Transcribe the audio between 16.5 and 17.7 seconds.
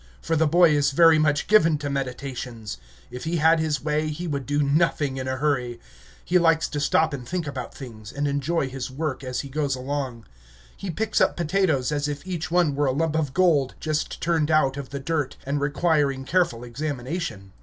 examination.